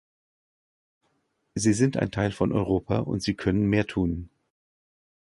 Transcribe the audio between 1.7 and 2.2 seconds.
sind ein